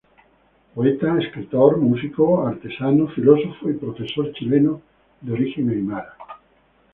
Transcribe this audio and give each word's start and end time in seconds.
Poeta, 0.73 1.15
escritor, 1.19 1.77
músico, 1.77 2.43
artesano, 2.47 3.07
filósofo 3.09 3.69
y 3.69 3.73
profesor 3.73 4.33
chileno 4.33 4.81
de 5.21 5.31
origen 5.33 5.69
aimara. 5.69 6.15